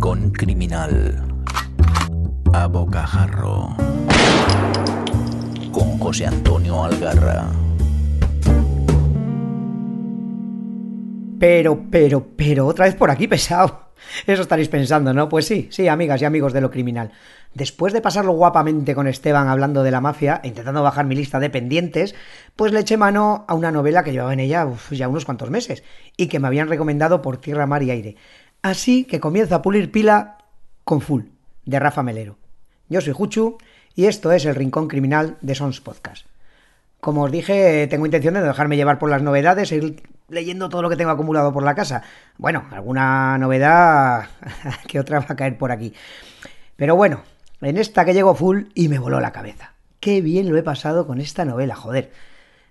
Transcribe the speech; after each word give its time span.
Rincón 0.00 0.30
Criminal. 0.30 1.22
A 2.54 2.66
Bocajarro. 2.68 3.76
Con 5.70 5.98
José 5.98 6.26
Antonio 6.26 6.84
Algarra. 6.84 7.44
Pero, 11.38 11.84
pero, 11.90 12.26
pero, 12.34 12.66
otra 12.66 12.86
vez 12.86 12.94
por 12.94 13.10
aquí, 13.10 13.28
pesado. 13.28 13.90
Eso 14.26 14.40
estaréis 14.40 14.70
pensando, 14.70 15.12
¿no? 15.12 15.28
Pues 15.28 15.44
sí, 15.44 15.68
sí, 15.70 15.86
amigas 15.86 16.22
y 16.22 16.24
amigos 16.24 16.54
de 16.54 16.62
lo 16.62 16.70
criminal. 16.70 17.12
Después 17.52 17.92
de 17.92 18.00
pasarlo 18.00 18.32
guapamente 18.32 18.94
con 18.94 19.06
Esteban 19.06 19.48
hablando 19.48 19.82
de 19.82 19.90
la 19.90 20.00
mafia 20.00 20.40
intentando 20.44 20.82
bajar 20.82 21.04
mi 21.04 21.14
lista 21.14 21.40
de 21.40 21.50
pendientes, 21.50 22.14
pues 22.56 22.72
le 22.72 22.80
eché 22.80 22.96
mano 22.96 23.44
a 23.48 23.54
una 23.54 23.70
novela 23.70 24.02
que 24.02 24.12
llevaba 24.12 24.32
en 24.32 24.40
ella 24.40 24.66
ya 24.92 25.08
unos 25.08 25.26
cuantos 25.26 25.50
meses 25.50 25.82
y 26.16 26.28
que 26.28 26.38
me 26.38 26.46
habían 26.46 26.68
recomendado 26.68 27.20
por 27.20 27.36
tierra, 27.36 27.66
mar 27.66 27.82
y 27.82 27.90
aire. 27.90 28.16
Así 28.62 29.04
que 29.04 29.20
comienzo 29.20 29.54
a 29.54 29.62
pulir 29.62 29.90
pila 29.90 30.36
con 30.84 31.00
Full, 31.00 31.24
de 31.64 31.78
Rafa 31.78 32.02
Melero. 32.02 32.36
Yo 32.90 33.00
soy 33.00 33.14
Juchu 33.14 33.56
y 33.94 34.04
esto 34.04 34.32
es 34.32 34.44
el 34.44 34.54
Rincón 34.54 34.86
Criminal 34.86 35.38
de 35.40 35.54
Sons 35.54 35.80
Podcast. 35.80 36.26
Como 37.00 37.22
os 37.22 37.32
dije, 37.32 37.86
tengo 37.88 38.04
intención 38.04 38.34
de 38.34 38.42
dejarme 38.42 38.76
llevar 38.76 38.98
por 38.98 39.08
las 39.08 39.22
novedades, 39.22 39.72
e 39.72 39.76
ir 39.76 40.02
leyendo 40.28 40.68
todo 40.68 40.82
lo 40.82 40.90
que 40.90 40.96
tengo 40.96 41.10
acumulado 41.10 41.54
por 41.54 41.62
la 41.62 41.74
casa. 41.74 42.02
Bueno, 42.36 42.66
alguna 42.70 43.38
novedad 43.38 44.28
que 44.86 45.00
otra 45.00 45.20
va 45.20 45.26
a 45.26 45.36
caer 45.36 45.56
por 45.56 45.72
aquí. 45.72 45.94
Pero 46.76 46.96
bueno, 46.96 47.22
en 47.62 47.78
esta 47.78 48.04
que 48.04 48.12
llego 48.12 48.34
full 48.34 48.64
y 48.74 48.88
me 48.88 48.98
voló 48.98 49.20
la 49.20 49.32
cabeza. 49.32 49.72
Qué 50.00 50.20
bien 50.20 50.50
lo 50.50 50.58
he 50.58 50.62
pasado 50.62 51.06
con 51.06 51.18
esta 51.20 51.46
novela, 51.46 51.74
joder. 51.74 52.12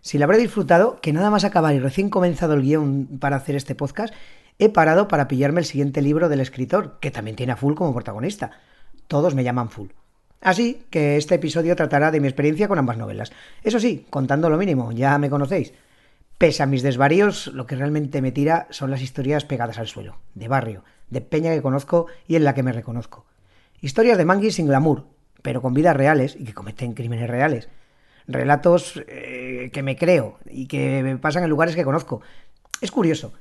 Si 0.02 0.20
la 0.20 0.26
habré 0.26 0.38
disfrutado, 0.38 1.02
que 1.02 1.14
nada 1.14 1.32
más 1.32 1.44
acabar 1.44 1.74
y 1.74 1.80
recién 1.80 2.12
comenzado 2.12 2.54
el 2.54 2.62
guion 2.62 3.08
para 3.20 3.38
hacer 3.38 3.56
este 3.56 3.74
podcast, 3.74 4.14
he 4.60 4.70
parado 4.70 5.08
para 5.08 5.28
pillarme 5.28 5.62
el 5.62 5.66
siguiente 5.66 6.02
libro 6.02 6.30
del 6.30 6.42
escritor, 6.42 7.00
que 7.00 7.12
también 7.12 7.38
tiene 7.38 7.54
a 7.54 7.56
Full 7.56 7.76
como 7.76 7.94
protagonista. 7.94 8.52
Todos 9.08 9.34
me 9.34 9.44
llaman 9.44 9.70
Full. 9.70 9.90
Así 10.42 10.84
que 10.90 11.18
este 11.18 11.36
episodio 11.36 11.76
tratará 11.76 12.12
de 12.12 12.20
mi 12.20 12.28
experiencia 12.28 12.68
con 12.68 12.78
ambas 12.78 12.98
novelas. 12.98 13.32
Eso 13.64 13.80
sí, 13.80 14.06
contando 14.10 14.50
lo 14.50 14.58
mínimo, 14.58 14.92
ya 14.92 15.18
me 15.18 15.30
conocéis. 15.30 15.74
Pese 16.38 16.64
a 16.64 16.66
mis 16.66 16.84
desvaríos, 16.84 17.48
lo 17.48 17.66
que 17.66 17.76
realmente 17.76 18.22
me 18.22 18.32
tira 18.32 18.68
son 18.70 18.92
las 18.92 19.02
historias 19.02 19.44
pegadas 19.44 19.80
al 19.80 19.88
suelo, 19.88 20.18
de 20.36 20.48
barrio, 20.48 20.84
de 21.10 21.22
peña 21.22 21.54
que 21.54 21.62
conozco 21.62 22.08
y 22.28 22.36
en 22.36 22.44
la 22.44 22.54
que 22.54 22.64
me 22.64 22.72
reconozco. 22.72 23.26
Historias 23.82 24.18
de 24.18 24.26
manguis 24.26 24.56
sin 24.56 24.68
glamour, 24.68 25.06
pero 25.42 25.62
con 25.62 25.74
vidas 25.74 25.96
reales 25.96 26.36
y 26.38 26.44
que 26.46 26.54
cometen 26.54 26.94
crímenes 26.94 27.30
reales. 27.30 27.70
Relatos 28.28 29.02
eh, 29.08 29.70
que 29.74 29.84
me 29.84 29.96
creo 29.96 30.38
y 30.50 30.68
que 30.68 31.02
me 31.04 31.18
pasan 31.18 31.44
en 31.44 31.50
lugares 31.50 31.76
que 31.76 31.84
conozco. 31.84 32.22
Es 32.82 32.92
curioso, 32.92 33.34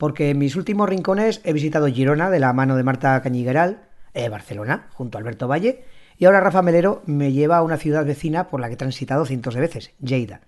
porque 0.00 0.30
en 0.30 0.38
mis 0.38 0.56
últimos 0.56 0.88
rincones 0.88 1.42
he 1.44 1.52
visitado 1.52 1.86
Girona 1.86 2.30
de 2.30 2.40
la 2.40 2.54
mano 2.54 2.74
de 2.74 2.82
Marta 2.82 3.20
Cañigueral, 3.20 3.82
eh, 4.14 4.30
Barcelona, 4.30 4.88
junto 4.94 5.18
a 5.18 5.20
Alberto 5.20 5.46
Valle, 5.46 5.84
y 6.16 6.24
ahora 6.24 6.40
Rafa 6.40 6.62
Melero 6.62 7.02
me 7.04 7.32
lleva 7.32 7.58
a 7.58 7.62
una 7.62 7.76
ciudad 7.76 8.06
vecina 8.06 8.48
por 8.48 8.62
la 8.62 8.68
que 8.68 8.74
he 8.74 8.78
transitado 8.78 9.26
cientos 9.26 9.52
de 9.52 9.60
veces, 9.60 9.90
Lleida. 10.00 10.40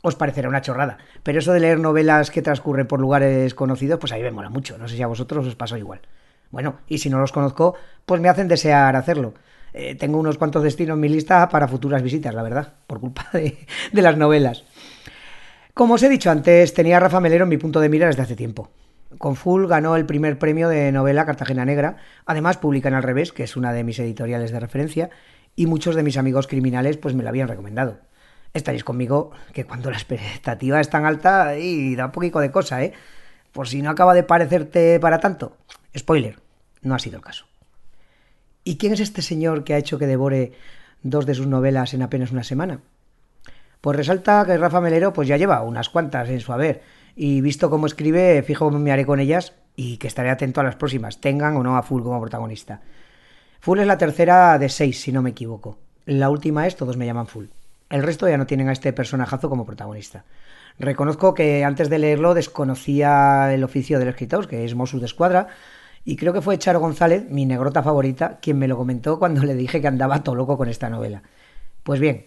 Os 0.00 0.16
parecerá 0.16 0.48
una 0.48 0.62
chorrada, 0.62 0.96
pero 1.22 1.40
eso 1.40 1.52
de 1.52 1.60
leer 1.60 1.78
novelas 1.78 2.30
que 2.30 2.40
transcurren 2.40 2.86
por 2.86 3.00
lugares 3.00 3.52
conocidos, 3.52 3.98
pues 4.00 4.12
a 4.12 4.16
mí 4.16 4.22
me 4.22 4.30
mola 4.30 4.48
mucho. 4.48 4.78
No 4.78 4.88
sé 4.88 4.96
si 4.96 5.02
a 5.02 5.08
vosotros 5.08 5.46
os 5.46 5.56
pasó 5.56 5.76
igual. 5.76 6.00
Bueno, 6.50 6.78
y 6.88 6.98
si 6.98 7.10
no 7.10 7.18
los 7.18 7.32
conozco, 7.32 7.74
pues 8.06 8.18
me 8.22 8.30
hacen 8.30 8.48
desear 8.48 8.96
hacerlo. 8.96 9.34
Eh, 9.74 9.94
tengo 9.94 10.18
unos 10.18 10.38
cuantos 10.38 10.62
destinos 10.62 10.94
en 10.94 11.00
mi 11.00 11.10
lista 11.10 11.46
para 11.50 11.68
futuras 11.68 12.02
visitas, 12.02 12.34
la 12.34 12.42
verdad, 12.42 12.72
por 12.86 12.98
culpa 12.98 13.28
de, 13.34 13.58
de 13.92 14.02
las 14.02 14.16
novelas. 14.16 14.64
Como 15.74 15.94
os 15.94 16.02
he 16.02 16.08
dicho 16.08 16.30
antes, 16.30 16.74
tenía 16.74 16.96
a 16.96 17.00
Rafa 17.00 17.20
Melero 17.20 17.44
en 17.44 17.48
mi 17.48 17.56
punto 17.56 17.80
de 17.80 17.88
mira 17.88 18.06
desde 18.06 18.22
hace 18.22 18.36
tiempo. 18.36 18.70
Con 19.18 19.36
Full 19.36 19.66
ganó 19.66 19.96
el 19.96 20.06
primer 20.06 20.38
premio 20.38 20.68
de 20.68 20.92
novela 20.92 21.24
Cartagena 21.24 21.64
Negra. 21.64 21.96
Además, 22.26 22.58
publica 22.58 22.88
en 22.88 22.94
Al 22.94 23.02
Revés, 23.02 23.32
que 23.32 23.44
es 23.44 23.56
una 23.56 23.72
de 23.72 23.84
mis 23.84 23.98
editoriales 23.98 24.50
de 24.50 24.60
referencia, 24.60 25.10
y 25.56 25.66
muchos 25.66 25.94
de 25.94 26.02
mis 26.02 26.16
amigos 26.16 26.46
criminales 26.46 26.96
pues 26.96 27.14
me 27.14 27.22
lo 27.22 27.28
habían 27.28 27.48
recomendado. 27.48 27.98
Estaréis 28.52 28.84
conmigo 28.84 29.30
que 29.52 29.64
cuando 29.64 29.90
la 29.90 29.96
expectativa 29.96 30.80
es 30.80 30.90
tan 30.90 31.04
alta 31.04 31.56
y 31.56 31.94
da 31.94 32.06
un 32.06 32.12
poquito 32.12 32.40
de 32.40 32.50
cosa, 32.50 32.82
¿eh? 32.82 32.92
Por 33.52 33.68
si 33.68 33.80
no 33.80 33.90
acaba 33.90 34.14
de 34.14 34.22
parecerte 34.22 34.98
para 35.00 35.20
tanto. 35.20 35.56
Spoiler, 35.96 36.38
no 36.82 36.94
ha 36.94 36.98
sido 36.98 37.16
el 37.16 37.22
caso. 37.22 37.46
¿Y 38.64 38.76
quién 38.76 38.92
es 38.92 39.00
este 39.00 39.22
señor 39.22 39.64
que 39.64 39.74
ha 39.74 39.78
hecho 39.78 39.98
que 39.98 40.06
devore 40.06 40.52
dos 41.02 41.26
de 41.26 41.34
sus 41.34 41.46
novelas 41.46 41.94
en 41.94 42.02
apenas 42.02 42.32
una 42.32 42.44
semana? 42.44 42.80
Pues 43.80 43.96
resalta 43.96 44.44
que 44.44 44.56
Rafa 44.56 44.80
Melero 44.80 45.12
pues 45.12 45.28
ya 45.28 45.36
lleva 45.36 45.62
unas 45.62 45.88
cuantas 45.88 46.28
en 46.28 46.40
su 46.40 46.52
haber, 46.52 46.82
y 47.16 47.40
visto 47.40 47.70
cómo 47.70 47.86
escribe, 47.86 48.42
fijo 48.42 48.70
me 48.70 48.92
haré 48.92 49.06
con 49.06 49.20
ellas 49.20 49.54
y 49.76 49.96
que 49.96 50.06
estaré 50.06 50.30
atento 50.30 50.60
a 50.60 50.64
las 50.64 50.76
próximas, 50.76 51.20
tengan 51.20 51.56
o 51.56 51.62
no 51.62 51.76
a 51.76 51.82
Full 51.82 52.02
como 52.02 52.20
protagonista. 52.20 52.80
Full 53.60 53.80
es 53.80 53.86
la 53.86 53.98
tercera 53.98 54.58
de 54.58 54.68
seis, 54.68 55.00
si 55.00 55.12
no 55.12 55.22
me 55.22 55.30
equivoco. 55.30 55.78
La 56.06 56.30
última 56.30 56.66
es 56.66 56.76
Todos 56.76 56.96
me 56.96 57.06
llaman 57.06 57.26
Full. 57.26 57.46
El 57.88 58.02
resto 58.02 58.28
ya 58.28 58.38
no 58.38 58.46
tienen 58.46 58.68
a 58.68 58.72
este 58.72 58.92
personajazo 58.92 59.48
como 59.48 59.66
protagonista. 59.66 60.24
Reconozco 60.78 61.34
que 61.34 61.64
antes 61.64 61.90
de 61.90 61.98
leerlo 61.98 62.34
desconocía 62.34 63.52
el 63.52 63.64
oficio 63.64 63.98
del 63.98 64.08
escritor, 64.08 64.48
que 64.48 64.64
es 64.64 64.74
Mossus 64.74 65.00
de 65.00 65.06
Escuadra, 65.06 65.48
y 66.04 66.16
creo 66.16 66.32
que 66.32 66.40
fue 66.40 66.58
Charo 66.58 66.80
González, 66.80 67.26
mi 67.28 67.44
negrota 67.44 67.82
favorita, 67.82 68.38
quien 68.40 68.58
me 68.58 68.68
lo 68.68 68.76
comentó 68.76 69.18
cuando 69.18 69.42
le 69.42 69.54
dije 69.54 69.80
que 69.80 69.88
andaba 69.88 70.22
todo 70.22 70.36
loco 70.36 70.56
con 70.56 70.68
esta 70.68 70.88
novela. 70.88 71.22
Pues 71.82 72.00
bien, 72.00 72.26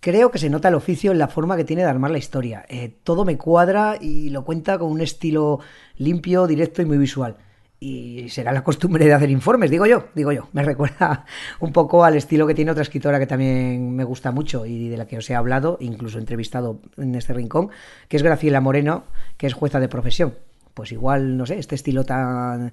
creo 0.00 0.30
que 0.30 0.38
se 0.38 0.50
nota 0.50 0.68
el 0.68 0.74
oficio 0.74 1.12
en 1.12 1.18
la 1.18 1.28
forma 1.28 1.56
que 1.56 1.64
tiene 1.64 1.82
de 1.82 1.88
armar 1.88 2.10
la 2.10 2.18
historia. 2.18 2.64
Eh, 2.68 2.96
todo 3.02 3.24
me 3.24 3.36
cuadra 3.36 3.96
y 4.00 4.30
lo 4.30 4.44
cuenta 4.44 4.78
con 4.78 4.90
un 4.90 5.00
estilo 5.00 5.60
limpio, 5.96 6.46
directo 6.46 6.82
y 6.82 6.86
muy 6.86 6.98
visual. 6.98 7.36
Y 7.80 8.28
será 8.28 8.52
la 8.52 8.64
costumbre 8.64 9.04
de 9.04 9.12
hacer 9.12 9.30
informes, 9.30 9.70
digo 9.70 9.86
yo, 9.86 10.08
digo 10.14 10.32
yo. 10.32 10.48
Me 10.52 10.62
recuerda 10.64 11.24
un 11.60 11.72
poco 11.72 12.04
al 12.04 12.16
estilo 12.16 12.46
que 12.46 12.54
tiene 12.54 12.70
otra 12.70 12.82
escritora 12.82 13.18
que 13.18 13.26
también 13.26 13.94
me 13.94 14.04
gusta 14.04 14.32
mucho 14.32 14.66
y 14.66 14.88
de 14.88 14.96
la 14.96 15.06
que 15.06 15.18
os 15.18 15.30
he 15.30 15.34
hablado, 15.34 15.78
incluso 15.80 16.18
entrevistado 16.18 16.80
en 16.96 17.14
este 17.14 17.34
rincón, 17.34 17.70
que 18.08 18.16
es 18.16 18.22
Graciela 18.22 18.60
Moreno, 18.60 19.04
que 19.36 19.46
es 19.46 19.54
jueza 19.54 19.80
de 19.80 19.88
profesión. 19.88 20.34
Pues 20.74 20.92
igual, 20.92 21.36
no 21.36 21.46
sé, 21.46 21.58
este 21.58 21.74
estilo 21.74 22.04
tan, 22.04 22.72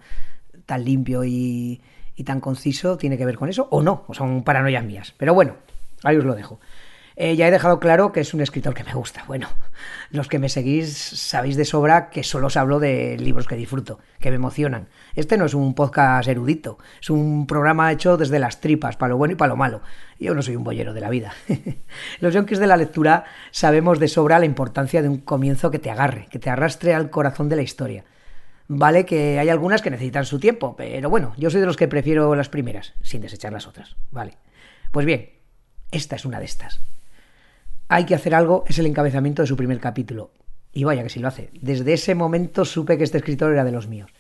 tan 0.66 0.84
limpio 0.84 1.24
y, 1.24 1.82
y 2.16 2.24
tan 2.24 2.40
conciso 2.40 2.98
tiene 2.98 3.18
que 3.18 3.26
ver 3.26 3.36
con 3.36 3.50
eso, 3.50 3.68
o 3.72 3.82
no, 3.82 4.06
o 4.08 4.14
son 4.14 4.44
paranoias 4.44 4.84
mías. 4.84 5.14
Pero 5.18 5.34
bueno, 5.34 5.56
ahí 6.04 6.18
os 6.18 6.26
lo 6.26 6.36
dejo. 6.36 6.60
Eh, 7.18 7.38
ya 7.38 7.48
he 7.48 7.52
dejado 7.52 7.80
claro 7.80 8.12
que 8.12 8.20
es 8.20 8.34
un 8.34 8.42
escritor 8.42 8.74
que 8.74 8.84
me 8.84 8.94
gusta. 8.94 9.24
Bueno, 9.26 9.48
los 10.10 10.28
que 10.28 10.38
me 10.38 10.50
seguís 10.50 10.98
sabéis 10.98 11.56
de 11.56 11.64
sobra 11.64 12.10
que 12.10 12.24
solo 12.24 12.48
os 12.48 12.58
hablo 12.58 12.80
de 12.80 13.18
libros 13.18 13.48
que 13.48 13.56
disfruto, 13.56 14.00
que 14.20 14.30
me 14.30 14.36
emocionan. 14.36 14.90
Este 15.16 15.38
no 15.38 15.46
es 15.46 15.54
un 15.54 15.76
podcast 15.76 16.28
erudito, 16.28 16.78
es 17.02 17.10
un 17.10 17.48
programa 17.48 17.92
hecho 17.92 18.18
desde 18.18 18.40
las 18.40 18.60
tripas, 18.60 18.98
para 18.98 19.12
lo 19.12 19.18
bueno 19.18 19.32
y 19.32 19.36
para 19.38 19.50
lo 19.50 19.56
malo. 19.56 19.82
Yo 20.20 20.36
no 20.36 20.42
soy 20.42 20.58
un 20.58 20.66
bollero 20.66 20.94
de 20.94 21.02
la 21.02 21.10
vida. 21.10 21.34
los 22.20 22.34
yonkis 22.34 22.60
de 22.60 22.68
la 22.68 22.76
lectura 22.76 23.24
sabemos 23.52 24.00
de 24.00 24.10
sobra 24.10 24.40
la 24.40 24.46
importancia 24.46 25.02
de 25.02 25.08
un 25.08 25.20
comienzo 25.20 25.72
que 25.72 25.80
te 25.80 25.92
agarre, 25.92 26.28
que 26.30 26.40
te 26.40 26.50
arrastre 26.50 26.94
al 26.94 27.10
corazón 27.10 27.48
de 27.48 27.56
la 27.56 27.62
historia. 27.62 28.04
Vale 28.68 29.06
que 29.06 29.40
hay 29.40 29.48
algunas 29.48 29.82
que 29.82 29.92
necesitan 29.92 30.26
su 30.26 30.40
tiempo, 30.40 30.76
pero 30.76 31.10
bueno, 31.10 31.34
yo 31.38 31.50
soy 31.50 31.62
de 31.62 31.68
los 31.68 31.78
que 31.78 31.88
prefiero 31.88 32.36
las 32.36 32.50
primeras, 32.50 32.94
sin 33.04 33.22
desechar 33.22 33.54
las 33.54 33.68
otras. 33.68 33.96
Vale. 34.12 34.38
Pues 34.92 35.06
bien, 35.06 35.30
esta 35.92 36.16
es 36.16 36.26
una 36.26 36.40
de 36.40 36.46
estas 36.46 36.82
hay 37.88 38.06
que 38.06 38.16
hacer 38.16 38.36
algo 38.36 38.64
es 38.68 38.80
el 38.80 38.86
encabezamiento 38.86 39.42
de 39.42 39.48
su 39.48 39.56
primer 39.56 39.80
capítulo. 39.80 40.32
Y 40.74 40.84
vaya 40.84 41.04
que 41.04 41.10
si 41.10 41.20
lo 41.20 41.28
hace. 41.28 41.52
Desde 41.62 41.94
ese 41.94 42.16
momento 42.16 42.66
supe 42.66 42.98
que 42.98 43.04
este 43.04 43.18
escritor 43.18 43.54
era 43.54 43.64
de 43.64 43.72
los 43.72 43.88
míos. 43.88 44.12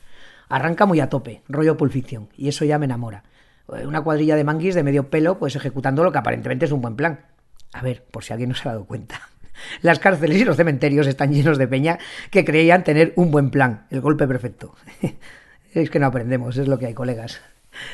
Arranca 0.47 0.85
muy 0.85 0.99
a 0.99 1.09
tope, 1.09 1.41
rollo 1.49 1.75
Pulp 1.75 1.91
Fiction, 1.91 2.29
y 2.37 2.47
eso 2.47 2.65
ya 2.65 2.77
me 2.77 2.85
enamora. 2.85 3.23
Una 3.67 4.01
cuadrilla 4.01 4.35
de 4.35 4.43
manguis 4.43 4.75
de 4.75 4.83
medio 4.83 5.09
pelo, 5.09 5.39
pues 5.39 5.55
ejecutando 5.55 6.03
lo 6.03 6.11
que 6.11 6.19
aparentemente 6.19 6.65
es 6.65 6.71
un 6.71 6.81
buen 6.81 6.95
plan. 6.95 7.25
A 7.73 7.81
ver, 7.81 8.03
por 8.03 8.23
si 8.23 8.31
alguien 8.31 8.49
no 8.49 8.55
se 8.55 8.69
ha 8.69 8.73
dado 8.73 8.85
cuenta. 8.85 9.19
Las 9.81 9.99
cárceles 9.99 10.37
y 10.39 10.45
los 10.45 10.57
cementerios 10.57 11.07
están 11.07 11.33
llenos 11.33 11.57
de 11.57 11.67
peña 11.67 11.97
que 12.29 12.45
creían 12.45 12.83
tener 12.83 13.13
un 13.15 13.31
buen 13.31 13.49
plan, 13.49 13.87
el 13.89 14.01
golpe 14.01 14.27
perfecto. 14.27 14.75
es 15.73 15.89
que 15.89 15.99
no 15.99 16.05
aprendemos, 16.05 16.57
es 16.57 16.67
lo 16.67 16.77
que 16.77 16.85
hay, 16.85 16.93
colegas. 16.93 17.41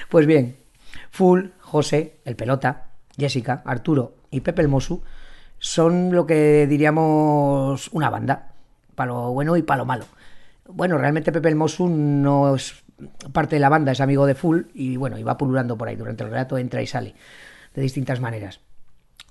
Pues 0.10 0.26
bien, 0.26 0.58
Full, 1.12 1.50
José, 1.60 2.18
el 2.26 2.36
pelota, 2.36 2.90
Jessica, 3.18 3.62
Arturo 3.66 4.16
y 4.30 4.42
Pepe 4.42 4.62
el 4.62 4.68
Mosu 4.68 5.04
son 5.62 6.12
lo 6.12 6.26
que 6.26 6.66
diríamos 6.68 7.88
una 7.94 8.10
banda, 8.10 8.54
para 8.96 9.12
lo 9.12 9.32
bueno 9.32 9.56
y 9.56 9.62
para 9.62 9.78
lo 9.78 9.86
malo. 9.86 10.06
Bueno, 10.68 10.98
realmente 10.98 11.32
Pepe 11.32 11.50
el 11.50 11.56
Mosu 11.56 11.88
no 11.88 12.56
es 12.56 12.84
parte 13.32 13.58
de 13.58 13.60
la 13.60 13.70
banda, 13.70 13.92
es 13.92 14.02
amigo 14.02 14.26
de 14.26 14.34
Full 14.34 14.64
y 14.74 14.98
bueno, 14.98 15.20
y 15.20 15.24
va 15.24 15.38
pululando 15.38 15.78
por 15.78 15.88
ahí 15.88 15.96
durante 15.96 16.24
el 16.24 16.32
relato, 16.32 16.58
entra 16.58 16.82
y 16.82 16.88
sale 16.88 17.14
de 17.76 17.82
distintas 17.82 18.20
maneras. 18.20 18.60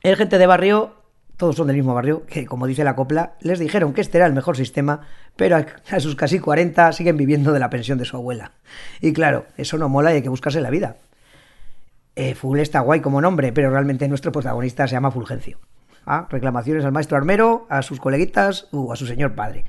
El 0.04 0.16
gente 0.16 0.38
de 0.38 0.46
barrio, 0.46 0.94
todos 1.36 1.56
son 1.56 1.66
del 1.66 1.76
mismo 1.76 1.94
barrio, 1.94 2.24
que 2.26 2.46
como 2.46 2.68
dice 2.68 2.84
la 2.84 2.94
copla, 2.94 3.34
les 3.40 3.58
dijeron 3.58 3.92
que 3.92 4.00
este 4.00 4.18
era 4.18 4.26
el 4.26 4.32
mejor 4.32 4.56
sistema, 4.56 5.00
pero 5.34 5.56
a 5.56 6.00
sus 6.00 6.14
casi 6.14 6.38
40 6.38 6.92
siguen 6.92 7.16
viviendo 7.16 7.52
de 7.52 7.58
la 7.58 7.70
pensión 7.70 7.98
de 7.98 8.04
su 8.04 8.16
abuela. 8.16 8.52
Y 9.00 9.12
claro, 9.12 9.46
eso 9.56 9.78
no 9.78 9.88
mola 9.88 10.12
y 10.12 10.16
hay 10.16 10.22
que 10.22 10.28
buscarse 10.28 10.60
la 10.60 10.70
vida. 10.70 10.98
Eh, 12.14 12.36
Full 12.36 12.60
está 12.60 12.80
guay 12.80 13.00
como 13.00 13.20
nombre, 13.20 13.52
pero 13.52 13.70
realmente 13.70 14.06
nuestro 14.06 14.30
protagonista 14.30 14.86
se 14.86 14.92
llama 14.92 15.10
Fulgencio. 15.10 15.58
Reclamaciones 16.28 16.84
al 16.84 16.92
maestro 16.92 17.16
armero, 17.16 17.66
a 17.68 17.82
sus 17.82 18.00
coleguitas 18.00 18.68
o 18.72 18.92
a 18.92 18.96
su 18.96 19.06
señor 19.06 19.34
padre. 19.34 19.64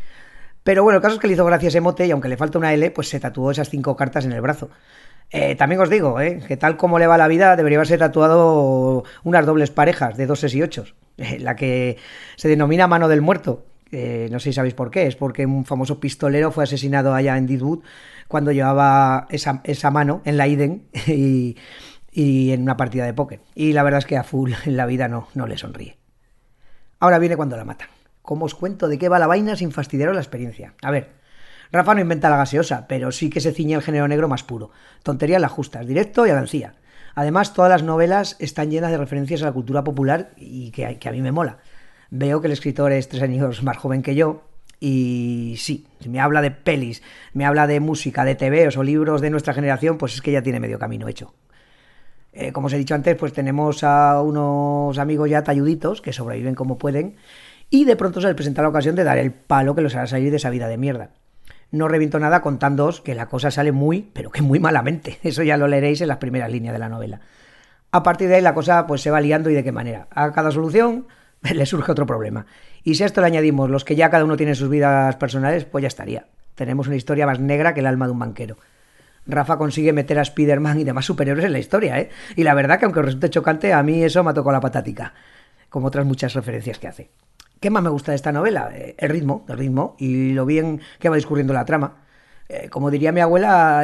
Pero 0.64 0.84
bueno, 0.84 0.98
el 0.98 1.02
caso 1.02 1.16
es 1.16 1.22
que 1.22 1.28
le 1.28 1.34
hizo 1.34 1.46
gracia 1.46 1.70
ese 1.70 1.82
mote 1.82 2.06
y 2.06 2.12
aunque 2.12 2.30
le 2.30 2.38
falta 2.38 2.58
una 2.58 2.74
L, 2.74 2.92
pues 2.92 3.10
se 3.10 3.20
tatuó 3.20 3.52
esas 3.52 3.70
cinco 3.70 3.96
cartas 3.96 4.26
en 4.26 4.32
el 4.32 4.42
brazo. 4.42 4.70
Eh, 5.32 5.56
también 5.56 5.80
os 5.80 5.90
digo, 5.90 6.20
eh, 6.20 6.42
que 6.46 6.58
tal 6.58 6.76
como 6.76 7.00
le 7.00 7.08
va 7.08 7.18
la 7.18 7.30
vida, 7.30 7.56
debería 7.56 7.78
haberse 7.78 7.98
tatuado 7.98 9.04
unas 9.24 9.46
dobles 9.46 9.72
parejas 9.72 10.18
de 10.18 10.28
doses 10.28 10.54
y 10.54 10.62
ochos. 10.62 10.96
Eh, 11.18 11.40
la 11.40 11.56
que 11.56 11.98
se 12.36 12.48
denomina 12.48 12.88
mano 12.88 13.08
del 13.08 13.22
muerto. 13.22 13.66
no 13.92 14.40
sé 14.40 14.50
si 14.50 14.54
sabéis 14.54 14.74
por 14.74 14.90
qué. 14.90 15.06
Es 15.06 15.16
porque 15.16 15.46
un 15.46 15.66
famoso 15.66 16.00
pistolero 16.00 16.52
fue 16.52 16.64
asesinado 16.64 17.14
allá 17.14 17.38
en 17.38 17.46
Deadwood 17.46 17.84
cuando 18.28 18.52
llevaba 18.52 19.28
esa, 19.30 19.92
mano 19.92 20.22
en 20.26 20.38
la 20.38 20.48
Iden 20.48 20.88
y, 21.06 21.58
en 22.14 22.62
una 22.64 22.78
partida 22.78 23.06
de 23.06 23.14
póker. 23.14 23.42
Y 23.54 23.74
la 23.74 23.84
verdad 23.84 24.00
es 24.00 24.06
que 24.06 24.18
a 24.18 24.24
Full 24.24 24.54
en 24.66 24.78
la 24.78 24.88
vida 24.88 25.10
no, 25.10 25.28
no 25.36 25.46
le 25.46 25.58
sonríe. 25.58 26.01
Ahora 27.02 27.18
viene 27.18 27.36
cuando 27.36 27.58
la 27.58 27.66
matan. 27.66 27.90
¿Cómo 28.22 28.46
os 28.46 28.54
cuento 28.54 28.88
de 28.88 29.00
qué 29.00 29.10
va 29.10 29.18
la 29.18 29.26
vaina 29.26 29.56
sin 29.56 29.72
fastidiaros 29.72 30.14
la 30.14 30.22
experiencia? 30.22 30.76
A 30.84 30.92
ver, 30.92 31.10
Rafa 31.72 31.96
no 31.96 32.02
inventa 32.02 32.30
la 32.30 32.38
gaseosa, 32.38 32.86
pero 32.88 33.12
sí 33.12 33.32
que 33.32 33.42
se 33.42 33.54
ciñe 33.54 33.74
el 33.74 33.82
género 33.82 34.08
negro 34.08 34.28
más 34.28 34.44
puro. 34.44 34.70
Tonterías 35.02 35.42
las 35.42 35.52
justas, 35.52 35.88
directo 35.88 36.28
y 36.28 36.30
avancía. 36.30 36.76
Además, 37.16 37.56
todas 37.56 37.72
las 37.72 37.82
novelas 37.82 38.36
están 38.38 38.70
llenas 38.70 38.92
de 38.92 39.00
referencias 39.00 39.42
a 39.42 39.46
la 39.46 39.52
cultura 39.52 39.84
popular 39.84 40.30
y 40.38 40.70
que, 40.70 41.00
que 41.00 41.10
a 41.10 41.12
mí 41.12 41.24
me 41.24 41.32
mola. 41.32 41.58
Veo 42.12 42.40
que 42.40 42.46
el 42.46 42.54
escritor 42.54 42.92
es 42.92 43.10
tres 43.10 43.24
años 43.24 43.64
más 43.64 43.78
joven 43.78 44.04
que 44.04 44.14
yo 44.14 44.44
y 44.80 45.56
sí, 45.58 45.88
si 46.02 46.08
me 46.10 46.20
habla 46.20 46.44
de 46.44 46.52
pelis, 46.52 47.02
me 47.34 47.48
habla 47.48 47.66
de 47.66 47.80
música, 47.80 48.26
de 48.26 48.36
TVs 48.36 48.78
o 48.78 48.84
libros 48.84 49.22
de 49.22 49.32
nuestra 49.32 49.56
generación, 49.56 49.98
pues 49.98 50.14
es 50.14 50.22
que 50.22 50.32
ya 50.32 50.44
tiene 50.44 50.60
medio 50.60 50.78
camino 50.78 51.08
hecho. 51.08 51.34
Eh, 52.34 52.52
como 52.52 52.68
os 52.68 52.74
he 52.74 52.78
dicho 52.78 52.96
antes, 52.96 53.16
pues 53.16 53.34
tenemos 53.34 53.84
a 53.84 54.22
unos 54.22 54.98
amigos 54.98 55.30
ya 55.30 55.44
talluditos 55.44 56.02
que 56.02 56.14
sobreviven 56.14 56.56
como 56.56 56.78
pueden 56.78 57.16
y 57.70 57.86
de 57.86 57.96
pronto 57.96 58.22
se 58.22 58.28
les 58.28 58.36
presenta 58.36 58.62
la 58.62 58.70
ocasión 58.70 58.96
de 58.96 59.04
dar 59.04 59.18
el 59.18 59.32
palo 59.32 59.76
que 59.76 59.82
los 59.82 59.96
hará 59.96 60.08
salir 60.08 60.32
de 60.32 60.38
esa 60.38 60.50
vida 60.50 60.68
de 60.68 60.78
mierda 60.78 61.12
no 61.72 61.88
reviento 61.88 62.20
nada 62.20 62.42
contándoos 62.42 63.02
que 63.02 63.16
la 63.16 63.28
cosa 63.28 63.50
sale 63.50 63.72
muy, 63.72 64.10
pero 64.14 64.30
que 64.30 64.42
muy 64.42 64.60
malamente. 64.60 65.20
Eso 65.24 65.44
ya 65.44 65.58
lo 65.58 65.68
leeréis 65.68 66.02
en 66.02 66.10
las 66.10 66.18
primeras 66.18 66.52
líneas 66.52 66.74
de 66.74 66.80
la 66.80 66.90
novela. 66.90 67.22
A 67.92 68.04
partir 68.04 68.30
de 68.30 68.36
ahí 68.36 68.42
la 68.42 68.54
cosa 68.54 68.86
pues 68.88 69.02
se 69.02 69.12
va 69.12 69.22
liando 69.22 69.50
y 69.50 69.54
de 69.54 69.64
qué 69.64 69.72
manera. 69.72 70.08
A 70.12 70.32
cada 70.32 70.52
solución 70.52 71.08
le 71.42 71.66
surge 71.66 71.92
otro 71.92 72.06
problema. 72.06 72.46
Y 72.84 72.96
si 72.96 73.04
a 73.04 73.06
esto 73.06 73.22
le 73.22 73.28
añadimos 73.28 73.70
los 73.70 73.86
que 73.86 73.96
ya 73.96 74.10
cada 74.10 74.26
uno 74.26 74.38
tiene 74.38 74.56
sus 74.56 74.70
vidas 74.70 75.16
personales, 75.16 75.66
pues 75.66 75.82
ya 75.82 75.88
estaría. 75.88 76.28
Tenemos 76.56 76.88
una 76.88 76.96
historia 76.96 77.26
más 77.26 77.40
negra 77.40 77.74
que 77.74 77.80
el 77.80 77.88
alma 77.88 78.06
de 78.06 78.12
un 78.12 78.20
banquero. 78.20 78.58
Rafa 79.28 79.58
consigue 79.58 79.94
meter 79.94 80.20
a 80.20 80.24
Spider-Man 80.24 80.80
y 80.80 80.84
demás 80.84 81.06
superiores 81.06 81.46
en 81.46 81.52
la 81.52 81.60
historia, 81.60 82.00
¿eh? 82.00 82.10
Y 82.36 82.44
la 82.44 82.54
verdad 82.54 82.80
que 82.80 82.86
aunque 82.86 83.02
resulte 83.02 83.30
chocante, 83.30 83.74
a 83.74 83.84
mí 83.84 84.04
eso 84.04 84.24
me 84.24 84.34
tocado 84.34 84.54
la 84.54 84.62
patática, 84.62 85.14
como 85.70 85.88
otras 85.88 86.06
muchas 86.06 86.34
referencias 86.34 86.80
que 86.80 86.88
hace. 86.88 87.10
¿Qué 87.60 87.70
más 87.70 87.84
me 87.84 87.90
gusta 87.90 88.12
de 88.12 88.16
esta 88.16 88.32
novela? 88.32 88.72
Eh, 88.74 88.96
el 88.98 89.10
ritmo, 89.10 89.46
el 89.48 89.58
ritmo 89.58 89.96
y 90.00 90.34
lo 90.34 90.46
bien 90.46 90.82
que 91.00 91.10
va 91.10 91.16
discurriendo 91.16 91.54
la 91.54 91.64
trama. 91.64 91.98
Eh, 92.50 92.70
como 92.70 92.90
diría 92.90 93.12
mi 93.12 93.22
abuela, 93.22 93.84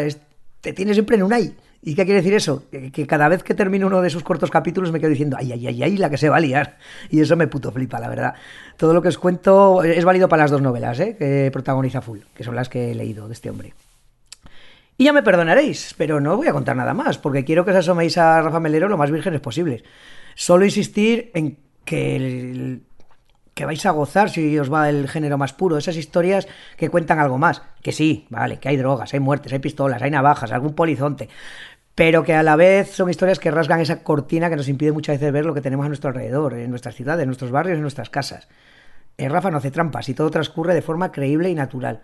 te 0.62 0.74
tiene 0.74 0.94
siempre 0.94 1.16
en 1.16 1.24
un 1.24 1.34
ay. 1.34 1.56
¿Y 1.84 1.94
qué 1.94 2.06
quiere 2.06 2.22
decir 2.22 2.34
eso? 2.34 2.64
Que, 2.72 3.06
cada 3.06 3.30
vez 3.30 3.44
que 3.44 3.54
termino 3.54 3.86
uno 3.86 4.02
de 4.02 4.10
sus 4.10 4.24
cortos 4.24 4.50
capítulos 4.50 4.92
me 4.92 5.00
quedo 5.00 5.12
diciendo, 5.12 5.38
ay, 5.40 5.52
ay, 5.52 5.68
ay, 5.68 5.84
ay, 5.84 5.98
la 5.98 6.10
que 6.10 6.18
se 6.18 6.28
va 6.28 6.38
a 6.38 6.40
liar. 6.40 6.78
Y 7.12 7.22
eso 7.22 7.38
me 7.38 7.48
puto 7.48 7.72
flipa, 7.72 8.00
la 8.00 8.10
verdad. 8.10 8.34
Todo 8.78 8.94
lo 8.94 9.02
que 9.02 9.10
os 9.10 9.18
cuento 9.20 9.84
es 9.84 10.04
válido 10.04 10.28
para 10.28 10.44
las 10.44 10.52
dos 10.52 10.62
novelas 10.62 11.00
¿eh? 11.00 11.16
que 11.18 11.50
protagoniza 11.54 12.02
Full, 12.02 12.20
que 12.34 12.44
son 12.44 12.56
las 12.56 12.68
que 12.68 12.92
he 12.92 12.96
leído 12.96 13.28
de 13.28 13.34
este 13.34 13.52
hombre. 13.52 13.74
Y 14.98 15.04
ya 15.06 15.14
me 15.14 15.24
perdonaréis, 15.24 15.94
pero 15.98 16.20
no 16.20 16.36
voy 16.38 16.48
a 16.48 16.54
contar 16.54 16.76
nada 16.76 16.94
más, 16.94 17.18
porque 17.18 17.46
quiero 17.46 17.64
que 17.64 17.72
os 17.72 17.78
asoméis 17.78 18.18
a 18.18 18.42
Rafa 18.42 18.60
Melero 18.60 18.90
lo 18.90 18.98
más 18.98 19.12
vírgenes 19.12 19.42
posibles. 19.42 19.84
Solo 20.34 20.66
insistir 20.66 21.32
en 21.36 21.60
que 21.86 22.16
el, 22.16 22.84
que 23.58 23.66
vais 23.66 23.84
a 23.86 23.92
gozar 23.92 24.30
si 24.30 24.58
os 24.60 24.72
va 24.72 24.88
el 24.88 25.10
género 25.10 25.38
más 25.38 25.52
puro, 25.52 25.78
esas 25.78 25.98
historias 25.98 26.48
que 26.78 26.90
cuentan 26.90 27.20
algo 27.20 27.40
más, 27.40 27.64
que 27.82 27.92
sí, 27.92 28.28
vale, 28.30 28.60
que 28.60 28.70
hay 28.70 28.78
drogas, 28.78 29.14
hay 29.14 29.20
muertes, 29.20 29.52
hay 29.52 29.60
pistolas, 29.60 30.02
hay 30.02 30.12
navajas, 30.12 30.52
algún 30.52 30.76
polizonte, 30.76 31.28
pero 31.96 32.24
que 32.24 32.36
a 32.36 32.44
la 32.44 32.56
vez 32.56 32.92
son 32.92 33.10
historias 33.10 33.40
que 33.40 33.50
rasgan 33.50 33.80
esa 33.80 34.04
cortina 34.04 34.52
que 34.52 34.56
nos 34.56 34.70
impide 34.70 34.92
muchas 34.92 35.20
veces 35.20 35.34
ver 35.34 35.46
lo 35.48 35.56
que 35.56 35.62
tenemos 35.62 35.86
a 35.86 35.90
nuestro 35.90 36.10
alrededor, 36.10 36.54
en 36.54 36.70
nuestras 36.70 36.94
ciudades, 36.94 37.24
en 37.24 37.30
nuestros 37.30 37.50
barrios, 37.50 37.78
en 37.78 37.82
nuestras 37.82 38.12
casas. 38.12 38.48
El 39.18 39.32
Rafa 39.32 39.50
no 39.50 39.58
hace 39.58 39.72
trampas 39.72 40.08
y 40.08 40.14
todo 40.14 40.30
transcurre 40.30 40.76
de 40.76 40.84
forma 40.84 41.12
creíble 41.12 41.50
y 41.50 41.56
natural. 41.56 42.02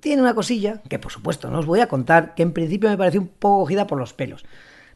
Tiene 0.00 0.22
una 0.22 0.34
cosilla, 0.34 0.82
que 0.88 0.98
por 0.98 1.12
supuesto 1.12 1.50
no 1.50 1.58
os 1.58 1.66
voy 1.66 1.80
a 1.80 1.88
contar, 1.88 2.34
que 2.34 2.42
en 2.42 2.52
principio 2.52 2.88
me 2.88 2.96
parece 2.96 3.18
un 3.18 3.28
poco 3.28 3.60
cogida 3.60 3.86
por 3.86 3.98
los 3.98 4.12
pelos, 4.12 4.44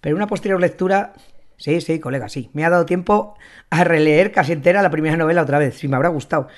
pero 0.01 0.17
una 0.17 0.27
posterior 0.27 0.61
lectura 0.61 1.13
Sí, 1.57 1.81
sí, 1.81 2.01
colega, 2.01 2.29
sí. 2.29 2.51
Me 2.53 2.65
ha 2.65 2.71
dado 2.71 2.85
tiempo 2.85 3.37
a 3.71 3.85
releer 3.85 4.33
casi 4.33 4.53
entera 4.53 4.83
la 4.83 4.91
primera 4.91 5.17
novela 5.17 5.43
otra 5.43 5.59
vez, 5.59 5.77
si 5.77 5.89
me 5.89 5.97
habrá 5.97 6.09
gustado. 6.09 6.49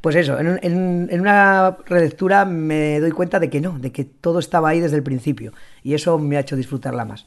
Pues 0.00 0.16
eso, 0.16 0.38
en, 0.38 1.20
una 1.20 1.76
relectura 1.86 2.44
me 2.44 3.00
doy 3.00 3.10
cuenta 3.10 3.40
de 3.40 3.50
que 3.50 3.60
no, 3.60 3.78
de 3.78 3.90
que 3.90 4.04
todo 4.04 4.38
estaba 4.38 4.68
ahí 4.68 4.80
desde 4.80 4.96
el 4.96 5.02
principio. 5.02 5.52
Y 5.82 5.94
eso 5.94 6.18
me 6.18 6.36
ha 6.36 6.40
hecho 6.40 6.56
disfrutarla 6.56 7.04
más. 7.04 7.26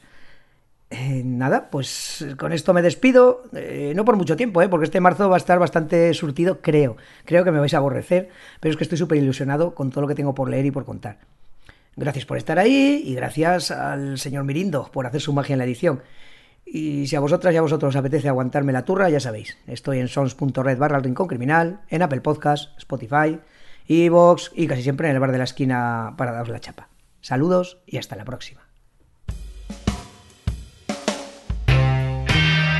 Eh, 0.90 1.22
nada, 1.22 1.68
pues 1.70 2.26
con 2.38 2.52
esto 2.52 2.72
me 2.72 2.82
despido. 2.82 3.42
Eh, 3.54 3.92
no 3.94 4.04
por 4.04 4.16
mucho 4.16 4.36
tiempo, 4.36 4.62
¿eh? 4.62 4.68
porque 4.68 4.84
este 4.84 5.00
marzo 5.00 5.28
va 5.28 5.36
a 5.36 5.38
estar 5.38 5.58
bastante 5.58 6.12
surtido, 6.14 6.60
creo. 6.62 6.96
Creo 7.24 7.44
que 7.44 7.50
me 7.50 7.60
vais 7.60 7.74
a 7.74 7.78
aborrecer, 7.78 8.30
pero 8.60 8.72
es 8.72 8.76
que 8.76 8.84
estoy 8.84 8.98
súper 8.98 9.18
ilusionado 9.18 9.74
con 9.74 9.90
todo 9.90 10.02
lo 10.02 10.08
que 10.08 10.14
tengo 10.14 10.34
por 10.34 10.48
leer 10.48 10.66
y 10.66 10.70
por 10.70 10.84
contar. 10.84 11.18
Gracias 11.96 12.24
por 12.24 12.38
estar 12.38 12.58
ahí 12.58 13.02
y 13.04 13.14
gracias 13.14 13.70
al 13.70 14.18
señor 14.18 14.44
Mirindo 14.44 14.88
por 14.92 15.06
hacer 15.06 15.20
su 15.20 15.32
magia 15.32 15.54
en 15.54 15.58
la 15.58 15.64
edición. 15.64 16.02
Y 16.64 17.06
si 17.06 17.16
a 17.16 17.20
vosotras 17.20 17.52
y 17.52 17.56
a 17.56 17.62
vosotros 17.62 17.94
os 17.94 17.98
apetece 17.98 18.28
aguantarme 18.28 18.72
la 18.72 18.84
turra, 18.84 19.08
ya 19.08 19.20
sabéis, 19.20 19.58
estoy 19.66 19.98
en 19.98 20.08
sons.red 20.08 20.78
barra 20.78 20.98
el 20.98 21.04
rincón 21.04 21.26
criminal, 21.26 21.80
en 21.88 22.02
Apple 22.02 22.20
Podcast, 22.20 22.78
Spotify, 22.78 23.40
Evox 23.88 24.52
y 24.54 24.66
casi 24.66 24.82
siempre 24.82 25.08
en 25.08 25.14
el 25.14 25.20
bar 25.20 25.32
de 25.32 25.38
la 25.38 25.44
esquina 25.44 26.14
para 26.16 26.32
daros 26.32 26.50
la 26.50 26.60
chapa. 26.60 26.88
Saludos 27.20 27.78
y 27.86 27.96
hasta 27.96 28.16
la 28.16 28.24
próxima. 28.24 28.67